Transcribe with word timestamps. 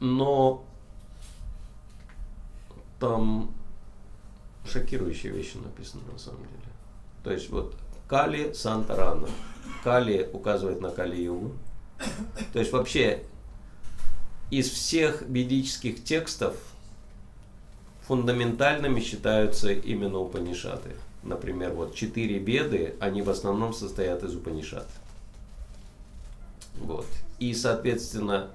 Но 0.00 0.64
там 3.00 3.52
шокирующие 4.66 5.32
вещи 5.32 5.56
написаны 5.56 6.02
на 6.12 6.18
самом 6.18 6.42
деле. 6.42 6.72
То 7.24 7.32
есть 7.32 7.50
вот 7.50 7.74
Кали 8.08 8.52
Сантарана. 8.52 9.28
Кали 9.84 10.28
указывает 10.32 10.80
на 10.80 10.90
Кали-югу. 10.90 11.52
То 12.52 12.58
есть 12.58 12.72
вообще 12.72 13.24
из 14.50 14.70
всех 14.70 15.22
ведических 15.22 16.02
текстов 16.04 16.56
фундаментальными 18.02 19.00
считаются 19.00 19.70
именно 19.70 20.18
Упанишаты. 20.18 20.96
Например, 21.22 21.72
вот 21.72 21.94
четыре 21.94 22.38
беды, 22.38 22.94
они 23.00 23.20
в 23.20 23.28
основном 23.28 23.74
состоят 23.74 24.22
из 24.24 24.34
Упанишат. 24.34 24.88
Вот. 26.80 27.06
И, 27.38 27.52
соответственно, 27.52 28.50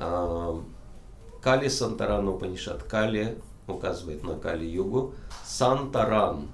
Кали 0.00 1.68
Сантарана 1.68 2.32
Упанишат. 2.32 2.82
Кали 2.82 3.38
указывает 3.68 4.22
на 4.24 4.36
Кали-югу. 4.36 5.14
Сантаран. 5.44 6.48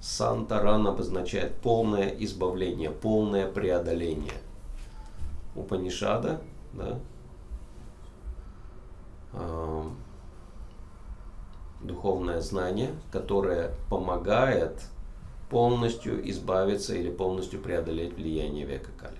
Сантаран 0.00 0.86
обозначает 0.86 1.56
полное 1.56 2.08
избавление, 2.08 2.90
полное 2.90 3.46
преодоление. 3.46 4.34
Упанишада, 5.54 6.40
да, 6.72 6.98
духовное 11.82 12.40
знание, 12.40 12.90
которое 13.10 13.74
помогает 13.90 14.80
полностью 15.50 16.28
избавиться 16.30 16.94
или 16.94 17.10
полностью 17.10 17.60
преодолеть 17.60 18.14
влияние 18.14 18.64
века 18.64 18.90
Кали. 18.98 19.18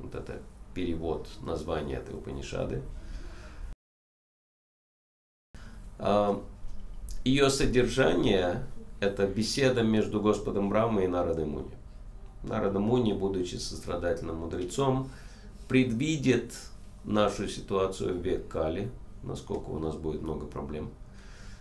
Вот 0.00 0.14
это 0.14 0.40
перевод 0.74 1.28
названия 1.42 1.96
этой 1.96 2.16
Упанишады. 2.16 2.82
Ее 7.24 7.50
содержание– 7.50 8.62
это 9.00 9.26
беседа 9.26 9.82
между 9.82 10.20
Господом 10.20 10.68
Брамой 10.68 11.04
и 11.04 11.08
Народой 11.08 11.46
Муни. 11.46 11.70
Народа 12.42 12.78
Муни, 12.78 13.12
будучи 13.12 13.56
сострадательным 13.56 14.36
мудрецом, 14.36 15.10
предвидит 15.68 16.54
нашу 17.04 17.48
ситуацию 17.48 18.14
в 18.14 18.22
век 18.22 18.48
Кали, 18.48 18.90
насколько 19.22 19.70
у 19.70 19.78
нас 19.78 19.96
будет 19.96 20.22
много 20.22 20.46
проблем. 20.46 20.90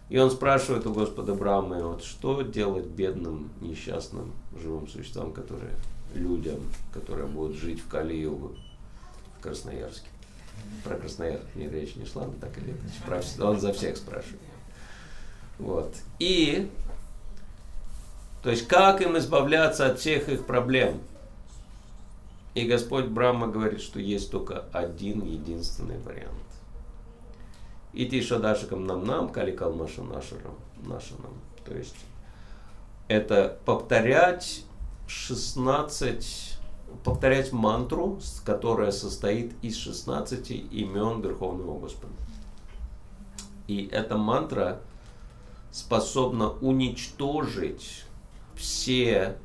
И 0.10 0.18
он 0.18 0.32
спрашивает 0.32 0.88
у 0.88 0.94
Господа 0.94 1.34
Брамы, 1.36 1.84
вот 1.84 2.04
что 2.04 2.42
делать 2.42 2.86
бедным, 2.86 3.50
несчастным 3.60 4.32
живым 4.62 4.88
существам, 4.88 5.34
которые 5.34 5.74
людям, 6.16 6.60
которые 6.94 7.28
будут 7.28 7.58
жить 7.58 7.82
в 7.82 7.90
Кали-Югу, 7.90 8.56
в 9.38 9.42
Красноярске. 9.42 10.08
Про 10.84 10.96
Красноярск 10.96 11.46
не 11.56 11.68
речь 11.68 11.96
не 11.96 12.06
шла, 12.06 12.26
но 12.26 12.34
так 12.34 12.58
или 12.58 12.72
иначе. 12.72 13.42
Он 13.42 13.60
за 13.60 13.74
всех 13.74 13.98
спрашивает. 13.98 14.40
Вот. 15.60 15.94
И, 16.20 16.70
то 18.44 18.50
есть, 18.50 18.68
как 18.68 19.02
им 19.02 19.18
избавляться 19.18 19.88
от 19.88 20.00
всех 20.00 20.30
их 20.30 20.46
проблем? 20.46 21.02
И 22.54 22.66
Господь 22.66 23.06
Брахма 23.06 23.48
говорит, 23.48 23.82
что 23.82 24.00
есть 24.00 24.32
только 24.32 24.66
один 24.72 25.24
единственный 25.24 26.00
вариант. 26.00 26.34
Идти 27.94 28.22
шадашикам 28.22 28.86
нам 28.86 29.06
нам, 29.06 29.30
каликал 29.30 29.74
маша 29.74 30.04
нашарам, 30.04 30.56
нашанам. 30.84 31.34
То 31.66 31.76
есть, 31.76 31.96
это 33.08 33.58
повторять 33.66 34.64
16, 35.08 36.57
повторять 37.04 37.52
мантру, 37.54 38.20
которая 38.46 38.92
состоит 38.92 39.54
из 39.62 39.78
16 39.78 40.50
имен 40.50 41.22
Верховного 41.22 41.80
Господа. 41.80 42.14
И 43.68 43.88
эта 43.92 44.18
мантра 44.18 44.80
способна 45.72 46.50
уничтожить 46.50 48.06
все, 48.56 49.38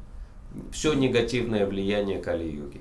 все 0.72 0.94
негативное 0.94 1.66
влияние 1.66 2.20
Кали-юги. 2.20 2.80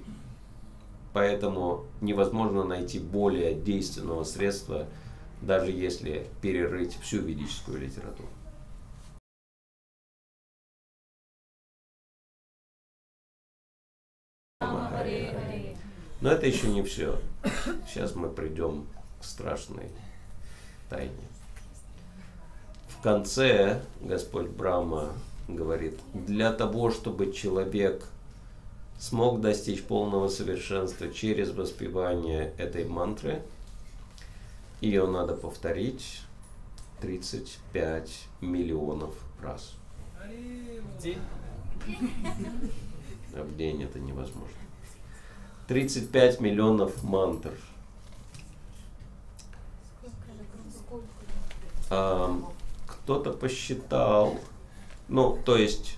Поэтому 1.13 1.86
невозможно 2.00 2.63
найти 2.63 3.00
более 3.00 3.53
действенного 3.53 4.24
средства, 4.24 4.86
даже 5.41 5.72
если 5.72 6.28
перерыть 6.41 6.97
всю 7.02 7.18
ведическую 7.22 7.81
литературу. 7.81 8.30
Но 16.22 16.32
это 16.32 16.46
еще 16.46 16.68
не 16.68 16.84
все. 16.84 17.20
Сейчас 17.88 18.16
мы 18.16 18.30
придем 18.30 18.88
к 19.20 19.26
страшной 19.26 19.90
тайне 20.90 21.32
в 23.02 23.04
конце 23.04 23.82
Господь 24.00 24.50
Брама 24.50 25.14
говорит, 25.48 25.98
для 26.14 26.54
того, 26.54 26.92
чтобы 26.92 27.34
человек 27.34 28.06
смог 29.00 29.42
достичь 29.42 29.81
полного 29.81 30.28
совершенства 30.28 31.12
через 31.12 31.50
воспевание 31.50 32.54
этой 32.60 32.86
мантры, 32.86 33.42
ее 34.81 35.08
надо 35.08 35.34
повторить 35.34 36.22
35 37.02 38.28
миллионов 38.42 39.16
раз. 39.42 39.74
В 40.20 41.02
день? 41.02 41.18
А 43.34 43.42
в 43.44 43.58
день 43.58 43.81
это 43.81 44.00
невозможно. 44.00 44.58
35 45.68 46.40
миллионов 46.40 47.04
мантр. 47.04 47.52
А, 51.90 52.40
кто-то 52.88 53.34
посчитал, 53.34 54.40
ну, 55.08 55.38
то 55.46 55.58
есть 55.58 55.98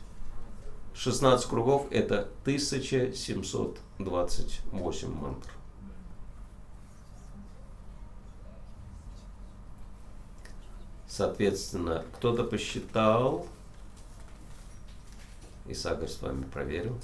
16 0.96 1.48
кругов 1.48 1.88
это 1.92 2.30
1728 2.44 5.14
мантр. 5.14 5.50
Соответственно, 11.08 12.04
кто-то 12.14 12.44
посчитал, 12.44 13.48
и 15.68 15.76
Сагар 15.76 16.10
с 16.10 16.20
вами 16.22 16.44
проверил, 16.46 16.98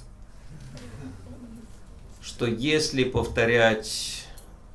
что 2.20 2.46
если 2.46 3.04
повторять 3.04 4.26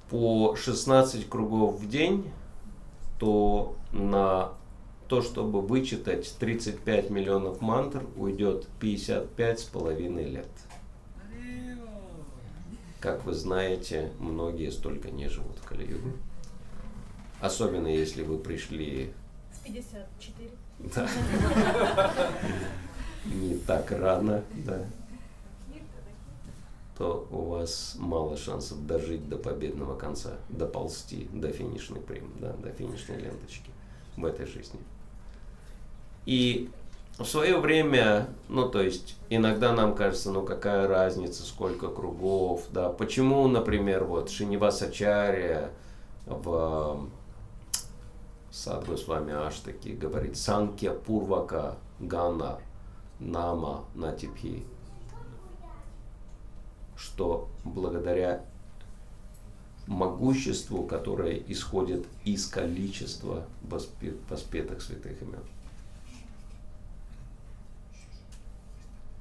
по 0.10 0.56
16 0.56 1.28
кругов 1.30 1.80
в 1.80 1.88
день, 1.88 2.32
то 3.20 3.76
на 3.92 4.52
то, 5.08 5.22
чтобы 5.22 5.62
вычитать 5.62 6.36
35 6.40 7.10
миллионов 7.10 7.62
мантр, 7.62 8.04
уйдет 8.18 8.68
55 8.80 9.60
с 9.60 9.64
половиной 9.64 10.26
лет. 10.26 10.50
Как 13.00 13.24
вы 13.26 13.34
знаете, 13.34 14.12
многие 14.20 14.72
столько 14.72 15.12
не 15.12 15.28
живут 15.28 15.58
в 15.60 15.68
Кали-югу. 15.68 16.10
Особенно 17.40 17.88
если 17.88 18.24
вы 18.24 18.40
пришли... 18.40 19.14
В 19.52 19.64
54. 19.66 20.50
Да. 20.80 21.10
Не 23.26 23.56
так 23.58 23.92
рано, 23.92 24.44
да. 24.54 24.86
То 26.98 27.28
у 27.30 27.50
вас 27.50 27.96
мало 28.00 28.38
шансов 28.38 28.86
дожить 28.88 29.28
до 29.28 29.38
победного 29.38 29.98
конца, 29.98 30.38
доползти 30.50 31.28
до 31.34 31.52
финишной 31.52 32.00
прем, 32.00 32.32
да, 32.40 32.54
до 32.54 32.72
финишной 32.72 33.18
ленточки 33.18 33.70
в 34.16 34.24
этой 34.24 34.46
жизни. 34.46 34.80
И 36.26 36.70
в 37.18 37.26
свое 37.26 37.58
время, 37.60 38.28
ну 38.50 38.70
то 38.70 38.82
есть 38.82 39.18
иногда 39.30 39.74
нам 39.74 39.96
кажется, 39.96 40.32
ну 40.32 40.44
какая 40.44 40.88
разница, 40.88 41.44
сколько 41.44 41.90
кругов, 41.90 42.64
да, 42.72 42.90
почему, 42.90 43.48
например, 43.48 44.06
вот 44.06 44.30
Шинивасачария 44.30 45.72
в 46.26 47.08
Садгу 48.52 48.98
с 48.98 49.08
вами 49.08 49.34
Аштаки 49.34 49.90
говорит 49.90 50.38
Санкья 50.38 50.92
Пурвака 50.92 51.78
Гана 52.00 52.60
Нама 53.20 53.84
Натипхи, 53.94 54.66
что 56.98 57.50
благодаря 57.64 58.44
могуществу, 59.88 60.84
которое 60.84 61.38
исходит 61.48 62.06
из 62.24 62.48
количества 62.48 63.46
воспетых 63.62 64.82
святых 64.82 65.22
имен. 65.22 65.44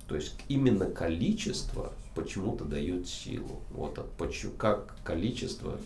То 0.06 0.16
есть 0.16 0.34
именно 0.48 0.90
количество 0.90 1.92
почему-то 2.14 2.64
дает 2.64 3.08
силу. 3.08 3.60
Вот 3.70 3.98
почему, 4.16 4.52
как 4.52 4.96
количество 5.02 5.78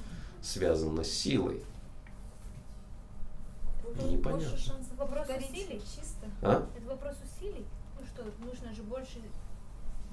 связано 0.43 1.05
с 1.05 1.11
силой. 1.11 1.63
Непонятно. 4.11 4.59
Вопрос 4.97 5.29
усилий 5.29 5.81
чисто. 5.81 6.27
А? 6.43 6.67
Это 6.77 6.87
вопрос 6.87 7.17
усилий. 7.25 7.65
Ну 7.99 8.07
что, 8.07 8.25
нужно 8.45 8.75
же 8.75 8.83
больше, 8.83 9.19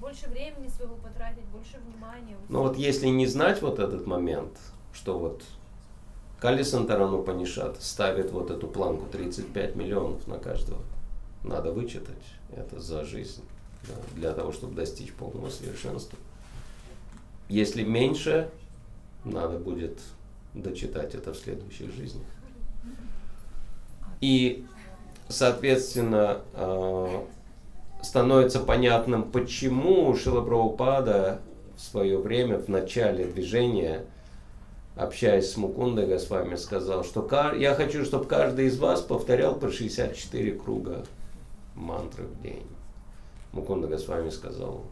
больше 0.00 0.28
времени 0.28 0.68
своего 0.68 0.96
потратить, 0.96 1.44
больше 1.46 1.78
внимания. 1.78 2.36
Ну 2.48 2.62
вот 2.62 2.76
если 2.76 3.06
не 3.08 3.26
знать 3.26 3.62
вот 3.62 3.78
этот 3.78 4.06
момент, 4.06 4.52
что 4.92 5.18
вот 5.18 5.42
Калисантарану 6.40 7.22
Панишат 7.22 7.82
ставит 7.82 8.30
вот 8.30 8.50
эту 8.50 8.68
планку 8.68 9.06
35 9.06 9.74
миллионов 9.74 10.26
на 10.26 10.38
каждого. 10.38 10.82
Надо 11.42 11.72
вычитать 11.72 12.14
это 12.54 12.80
за 12.80 13.04
жизнь 13.04 13.42
да, 13.88 13.94
для 14.14 14.32
того, 14.32 14.52
чтобы 14.52 14.74
достичь 14.74 15.12
полного 15.12 15.48
совершенства. 15.48 16.18
Если 17.48 17.84
меньше, 17.84 18.50
надо 19.24 19.58
будет 19.58 19.98
дочитать 20.54 21.14
это 21.14 21.32
в 21.32 21.36
следующих 21.36 21.92
жизнях. 21.94 22.26
И, 24.20 24.66
соответственно, 25.28 26.40
э, 26.54 27.24
становится 28.06 28.60
понятным, 28.60 29.30
почему 29.30 30.14
Шила 30.14 30.40
Прабхупада 30.40 31.40
в 31.76 31.80
свое 31.80 32.18
время, 32.18 32.58
в 32.58 32.68
начале 32.68 33.26
движения, 33.26 34.06
общаясь 34.94 35.50
с 35.50 35.56
Мукундой 35.56 36.06
Госвами, 36.06 36.54
сказал, 36.54 37.04
что 37.04 37.28
я 37.56 37.74
хочу, 37.74 38.04
чтобы 38.04 38.26
каждый 38.26 38.66
из 38.66 38.78
вас 38.78 39.02
повторял 39.02 39.56
по 39.56 39.70
64 39.70 40.52
круга 40.52 41.04
мантры 41.74 42.24
в 42.24 42.42
день. 42.42 42.66
Мукунда 43.52 43.88
Госвами 43.88 44.30
сказал, 44.30 44.82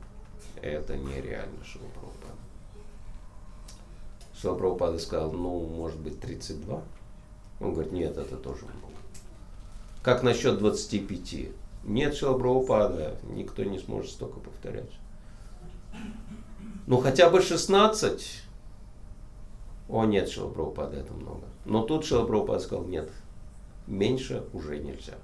это 0.61 0.97
нереально, 0.97 1.65
Шила 1.65 1.87
Прабхупада. 1.95 2.35
Шила 4.41 4.55
Прабхупада 4.57 4.99
сказал, 4.99 5.33
ну, 5.33 5.61
может 5.61 6.01
быть, 6.01 6.21
32. 6.21 6.83
Он 7.61 7.73
говорит, 7.73 7.93
нет, 7.93 8.17
это 8.17 8.37
тоже 8.37 8.65
много. 8.65 8.95
Как 10.03 10.23
насчет 10.23 10.59
25? 10.59 11.64
Нет 11.85 12.15
Шила 12.15 12.39
Прабхупада, 12.39 13.17
никто 13.25 13.63
не 13.63 13.79
сможет 13.79 14.11
столько 14.11 14.41
повторять. 14.41 14.91
Ну, 16.87 16.99
хотя 16.99 17.29
бы 17.29 17.41
16. 17.41 18.43
О, 19.89 20.05
нет, 20.07 20.29
Шила 20.31 20.51
Прабхупада, 20.51 20.97
это 20.97 21.13
много. 21.13 21.47
Но 21.67 21.83
тут 21.83 22.07
Шила 22.07 22.27
Прабхупада 22.27 22.61
сказал, 22.61 22.85
нет, 22.87 23.11
меньше 23.87 24.45
уже 24.55 24.79
нельзя. 24.79 25.19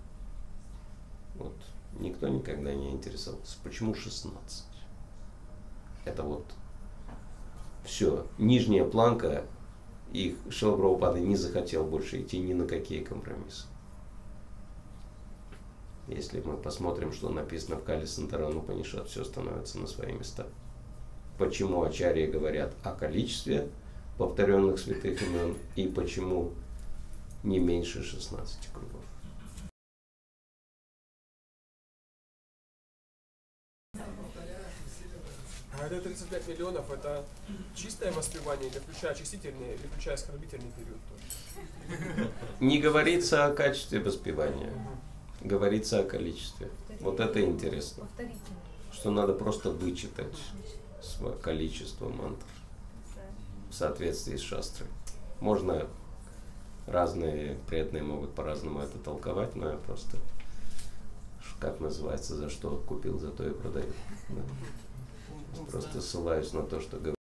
Вот. 1.37 1.55
Никто 1.99 2.29
никогда 2.29 2.75
не 2.75 2.91
интересовался. 2.91 3.57
Почему 3.65 3.95
16? 3.95 4.67
Это 6.05 6.23
вот 6.23 6.45
все. 7.85 8.27
Нижняя 8.39 8.85
планка, 8.85 9.45
и 10.13 10.37
Шила 10.51 10.77
Прабхупада 10.77 11.21
не 11.21 11.37
захотел 11.37 11.85
больше 11.85 12.21
идти 12.21 12.39
ни 12.39 12.53
на 12.53 12.67
какие 12.67 13.03
компромиссы. 13.03 13.67
Если 16.11 16.41
мы 16.41 16.57
посмотрим, 16.57 17.13
что 17.13 17.29
написано 17.29 17.77
в 17.77 17.85
Кали 17.85 18.05
Сантарану 18.05 18.63
Панишат, 18.63 19.09
все 19.09 19.23
становится 19.23 19.79
на 19.79 19.87
свои 19.87 20.13
места. 20.13 20.49
Почему 21.39 21.85
Ачарьи 21.85 22.27
говорят 22.27 22.75
о 22.83 22.93
количестве 22.93 23.69
повторенных 24.19 24.81
святых 24.81 25.23
имен 25.23 25.57
и 25.77 25.87
почему 25.87 26.53
не 27.45 27.61
меньше 27.61 28.03
16 28.03 28.73
кругов. 28.73 29.05
А 35.81 35.87
это 35.87 36.01
35 36.01 36.49
миллионов, 36.49 36.91
это 36.91 37.25
чистое 37.75 38.11
воспевание 38.13 38.69
или 38.69 38.79
включая 38.81 39.13
очистительный, 39.13 39.75
или 39.75 39.87
включая 39.87 40.17
оскорбительный 40.17 40.73
период 40.73 40.99
тоже? 41.09 42.31
Не 42.59 42.81
говорится 42.81 43.47
о 43.47 43.55
качестве 43.55 44.01
воспевания, 44.01 44.73
говорится 45.41 46.01
о 46.01 46.05
количестве. 46.05 46.69
Вот 47.01 47.21
это 47.21 47.41
интересно. 47.41 48.07
Что 48.93 49.11
надо 49.11 49.33
просто 49.33 49.71
вычитать 49.71 50.37
количество 51.43 52.09
мантр 52.09 52.47
в 53.71 53.75
соответствии 53.75 54.37
с 54.37 54.41
шастрой. 54.41 54.89
Можно 55.41 55.87
разные 56.87 57.57
преданные 57.69 58.03
могут 58.03 58.35
по-разному 58.35 58.81
это 58.81 58.99
толковать, 58.99 59.55
но 59.57 59.71
я 59.71 59.77
просто, 59.77 60.19
как 61.61 61.81
называется, 61.81 62.37
за 62.37 62.51
что 62.51 62.83
купил, 62.87 63.19
за 63.19 63.31
то 63.31 63.47
и 63.47 63.53
продаю. 63.53 63.93
Да. 65.57 65.65
Просто 65.69 66.01
ссылаюсь 66.01 66.53
на 66.53 66.63
то, 66.63 66.81
что 66.81 66.97
говорю. 66.97 67.17